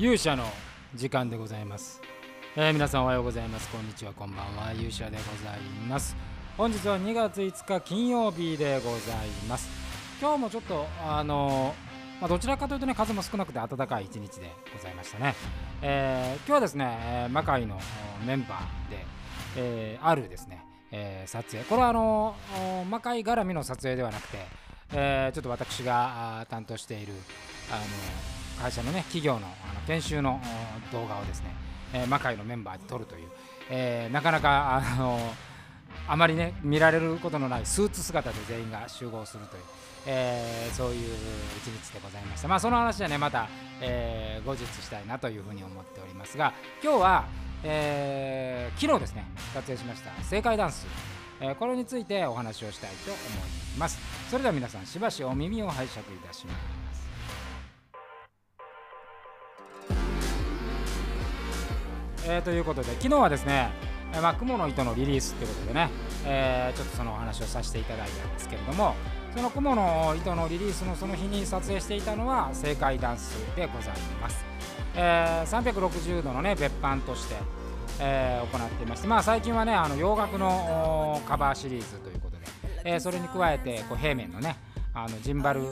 [0.00, 0.44] 勇者の
[0.94, 2.00] 時間でございます、
[2.56, 3.68] えー皆さんおはようございます。
[3.68, 4.14] こんにちは。
[4.14, 4.72] こんばんは。
[4.72, 6.16] 勇者でございます。
[6.56, 9.68] 本日は2月5日金曜日でございます。
[10.18, 11.74] 今日もちょっとあの
[12.18, 15.34] まあ、どちらかというとね風も少なくて暖かい一日でございましたね、
[15.82, 17.78] えー今日はですね、えー魔界の
[18.26, 19.04] メンバーで、
[19.58, 21.62] えーあるですね、えー撮影。
[21.64, 22.34] これはあの
[22.88, 24.38] 魔界絡みの撮影ではなくて、
[24.94, 27.12] えーちょっと私が担当している
[27.70, 27.82] あの
[28.60, 30.40] 会社のね企業のあの研修の
[30.92, 31.54] 動画をですね、
[31.92, 33.28] えー魔界のメンバーで撮るという、
[33.70, 35.18] えーなかなかあの
[36.06, 39.62] あまりね見られることのないスーツ姿で全員が集合するという、
[40.06, 41.16] えーそういう
[41.58, 42.48] 一日でございました。
[42.48, 43.48] まあその話はねまた、
[43.80, 46.52] えー後日したいなというふうに思っておりますが
[46.82, 47.24] 今日は、
[47.62, 50.86] えー昨日ですね撮影しました正解ダンス、
[51.40, 53.20] えこれについてお話をしたいと思
[53.76, 53.98] います。
[54.30, 56.54] それでは皆さんしばしお耳を拝借いたしま
[56.94, 57.09] す。
[62.26, 63.70] えーということで昨日はですね、
[64.22, 65.90] ま、雲の糸のリリースということでね、
[66.26, 68.94] えーちょっとそのお話をさせていただいたんですけれども
[69.34, 74.44] その雲の糸のリリースのその日に撮影していたのは正解ダンスでございます、
[74.94, 77.34] えー360度のね別版として、
[78.00, 82.44] えー行っていまして、まあ、最近はねあの洋楽のカバーシリーズということで、
[82.84, 84.56] えそれに加えてこう平面のね
[84.92, 85.62] あのジンバル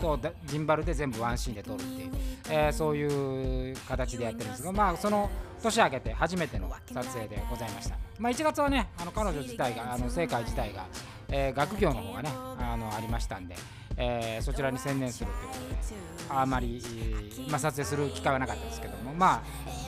[0.00, 2.10] とジンバルで全部ワンシーンで撮るっていう、
[2.50, 5.30] えーそういう形でやってるんですが、まあ、その
[5.62, 10.86] 年明けて初めての撮影でございました、まあ、1月はねあの彼女自体があの正解自体が、
[11.30, 13.54] えー学業の方がねあのありましたんで、
[13.96, 15.76] えーそちらに専念するということで
[16.28, 16.82] あまり、
[17.48, 19.42] まあ、撮影する機会はなかったですけどもまあ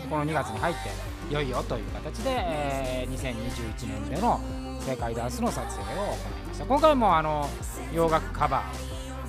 [0.09, 0.91] この2月に入って
[1.31, 4.41] いよいよという形で、えー2021年での
[4.87, 6.65] 正解ダンスの撮影を行いました。
[6.65, 7.49] 今回もあの
[7.93, 8.65] 洋楽カバー、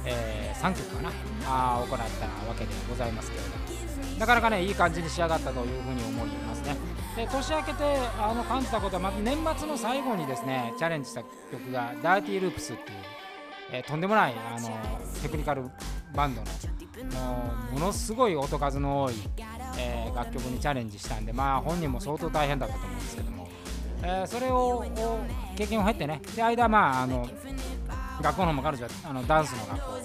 [0.06, 1.12] え3曲かな
[1.48, 3.68] あ行ったわけでございますけれども。
[4.20, 6.76] なかなかねいい感じに仕上がったというふうに思いますね。
[7.16, 12.98] で年明けてあの感じたことは、まず年末の最後にですねチャレンジした曲が「ダーティーループスっていう、
[13.72, 14.70] えーとんでもないあの
[15.24, 15.64] テクニカル
[16.14, 16.48] バンドの
[17.20, 19.14] もうものすごい音数の多い、
[19.80, 23.47] えー楽曲にチャレンジしたんでまあ本人も相当大変だったと思うんですけども、
[24.04, 24.84] えーそれを
[25.56, 26.22] 経験を経てね。
[26.36, 27.28] で間まああの
[28.22, 30.04] 学校の方も彼女はあのダンスの学校で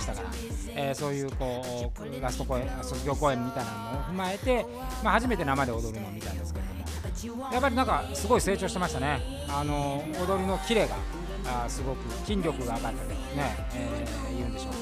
[0.00, 0.28] したから、
[0.74, 4.66] えーそういうこうラスト公演卒業公演みたいなのも踏まえて、
[5.02, 6.84] まあ、初めて生で踊るのを見たんですけれども。
[7.52, 9.20] やっぱりなんかすごい成長してましたね。
[9.48, 10.96] あの踊りのキレが
[11.46, 13.14] あすごく筋力が上がったとね、
[13.74, 14.72] えー言うんでしょう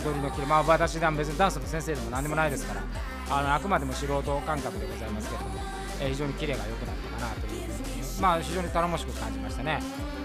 [0.00, 0.08] か。
[0.08, 0.46] 踊りのキレ。
[0.46, 2.82] まあ私は別にダンスの先生でも何でもないですから。
[3.28, 5.60] あのあくまでも素人感覚でございますけれども、
[6.00, 7.75] えー非常にキレが良くなったかなという
[8.20, 9.80] まあ非常に頼もしく感じましたね。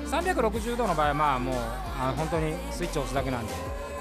[0.06, 3.54] 360度の場合はまあもうあ本当にスイッチを押すだけなんで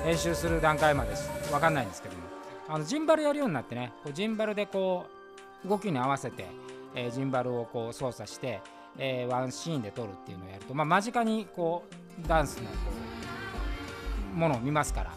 [0.04, 1.10] 練習する段階まで
[1.50, 2.30] 分かんないんですけども。
[2.72, 5.04] あのジンバルやるようになってねこうジンバルでこ
[5.64, 6.46] う動きに合わせて、
[6.94, 8.60] えージンバルをこう操作して、
[8.96, 12.70] えーワンシーンで撮るっていうのをやると、まあ、間近にこうダンスの
[14.34, 15.12] ものを見ますから、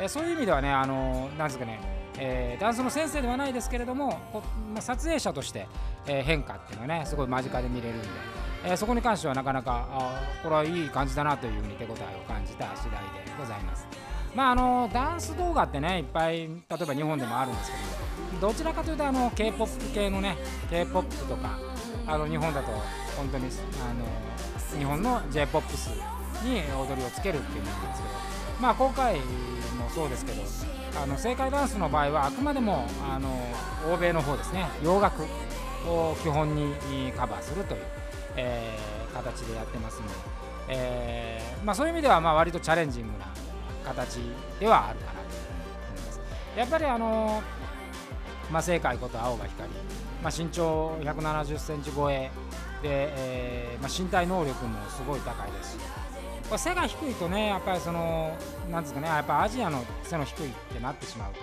[0.00, 1.78] えーそういう意味ではねあのなんですかね
[2.18, 4.18] えーダンスの先生ではないですけれども
[4.72, 5.66] まあ、撮影者として、
[6.06, 8.08] えー変化っていうのはねすごい間近で見れるんで、
[8.66, 11.94] えーそこに関してはなかなかあこれはいい感じだなというふうに手応えを
[12.28, 13.86] 感じた次第でございます。
[14.34, 17.76] まああのダンス動画ってねいっぱい例えば日本でもあるんですけ
[18.40, 20.36] どどちらかというとあの K-POP 系のね
[20.70, 21.56] K-POP とか
[22.06, 22.72] あの日本だと
[23.16, 25.64] 本当にあの日本の J-POP
[26.42, 28.14] に踊りをつけるっていうのなんですけど
[28.60, 29.22] まあ今回も
[29.94, 30.42] そうですけど
[31.02, 33.28] あの正解ダンスの場合はあくまでもあの
[33.92, 35.22] 欧米の方ですね洋楽
[35.86, 36.74] を基本に
[37.16, 37.82] カバーするという、
[38.36, 40.14] えー形でやってますので、
[40.68, 43.26] えーまあ、そういう意味ではまあ割とチャレンジングな
[43.84, 44.18] 形
[44.58, 46.20] ではあるかなと思います。
[46.56, 47.42] やっぱりあの
[48.52, 49.70] まあ、正解こと青が光、
[50.22, 52.30] まあ、身長170センチ超え
[52.82, 55.78] で、えーまあ、身体能力もすごい高いですし
[56.48, 58.36] これ背が低いとねやっぱりその
[58.70, 61.40] なんですかねやっぱアジアの背の低いってなってしまうと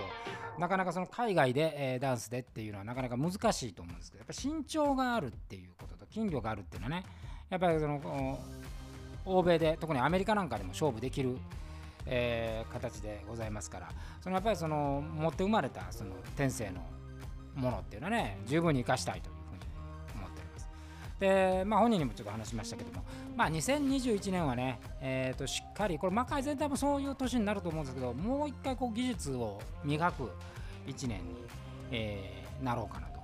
[0.60, 7.04] なかなかその海外で、えーダンスでっていうのはなかなか難しいと思うんですけどやっぱ身長があるっていうことと筋力があるっていうのはね
[7.50, 8.38] やっぱりその
[9.24, 11.36] 欧米で特にアメリカなんかでも勝負できる、
[12.06, 13.88] えー形でございますから
[14.20, 16.80] そのやっぱりその持って生まれたその天性の
[17.54, 19.41] ものっていうのはね十分に生かしたいという。
[21.22, 23.04] でまあ本人にもちょっと話しましたけども
[23.36, 30.24] まあ2021年はね、えー、としっかりこれ魔界全体もそういう年になると思うんですけどもう一回こう技術を磨く
[30.88, 31.36] 1年に、
[31.92, 33.20] えーなろうかなと、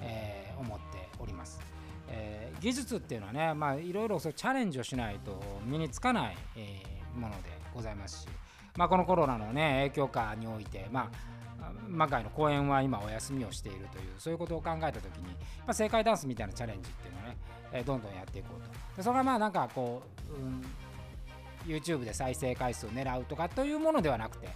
[0.00, 1.60] えー思っております。
[2.08, 8.28] えー技術っていうのはね、まあ、いろいろチャレンジをしないと身につかない、えーものでございますし、
[8.76, 11.49] まあ、このコロナの、ね、影響下において、ま、あ
[11.88, 17.36] 魔界の公演は今お休みをしているというそういうことを考えた時に、まあ、正解ダンスみたいなチャレンジっていうのをね、
[17.72, 20.02] えー、どんどんやっていこうとでそれがまあなんかこ
[20.32, 24.48] う、うん、YouTube で再生回数を狙うとかというものではなくて、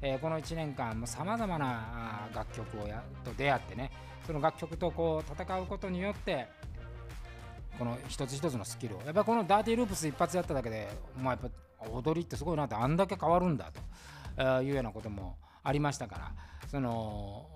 [0.00, 3.90] えー、この1年間さまざまな楽曲をやと出会ってね
[4.26, 6.46] その楽曲とこう戦うことによって
[7.78, 10.88] この一つ一つのスキルをやっぱりこのダーティーループス一発やっただけで、
[11.20, 11.50] まあ、やっ
[11.80, 13.72] ぱ踊りってすごいなってあんだけ変わるんだ
[14.36, 16.32] というようなこともありましたから
[16.68, 17.46] その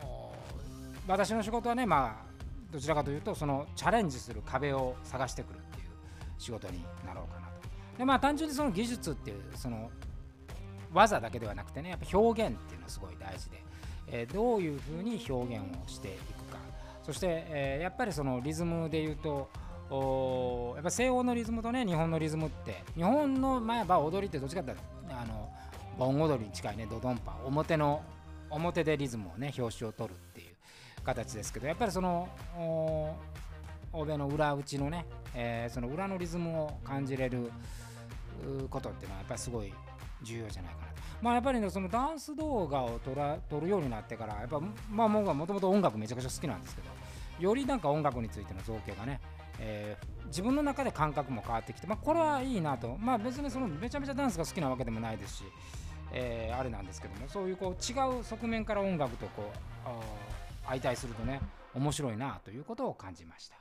[1.08, 2.26] 私の仕事はねまあ
[2.72, 5.86] どちらかというとそのチャレンジする壁を探してくるっていう
[6.38, 7.52] 仕事になろうかなと。
[7.98, 9.90] でまあ単純にその技術っていうその
[10.92, 13.62] 技だけではなくてねやっぱ表現っていうのはすごい大事で、
[14.08, 16.58] えー、どういうふうに表現をしていくか
[17.02, 19.48] そして、えー、やっぱりそのリズムで言うと
[19.90, 24.74] おやっぱ西欧のリズムとね日本のリズムって日本の前は踊りってどっちかって
[25.10, 25.48] あの
[25.98, 28.02] 盆踊りに近いねドドンパ表の
[28.50, 30.54] 表でリズムをね表紙を取るっていう
[31.02, 32.28] 形ですけどやっぱりその
[33.92, 37.50] 欧米の裏打ちのね、えー、その裏のリズムを感じれる
[38.68, 39.72] ことっていうのはやっぱりすごい
[40.22, 40.96] 重要じゃないかなと。
[41.22, 44.60] まあやっぱりねそのダンス動画を撮ら撮るようになってからやっぱ
[44.90, 46.88] まあ僕はもともと音楽めちゃくちゃ好きなんですけど
[47.40, 49.20] よりなんか音楽についての造形がね、
[49.58, 52.96] えー、自分の中で感覚も変わってきてまあこれはいいなと。
[52.98, 55.44] まあ別にそのめちゃめちゃダンスが好きなわけでもないですし
[56.12, 61.40] えー、あれなんですけどもそういうこう違う側面から音楽とこう相対するとね
[61.74, 63.56] 面白いなということを感じました。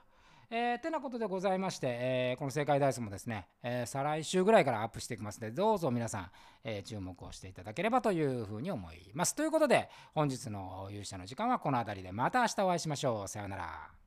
[0.51, 6.31] えー、てなことでございまして、えー、この正解ダイスもですね、えー、再来週ぐらいからアップしていきますので、どうぞ皆さん、
[6.63, 9.35] え注目をしていただければというふうに思います。
[9.35, 13.27] ということで、本日の勇者の時間はこの辺りで、また明日お会いしましょう。
[13.27, 14.04] さようなら。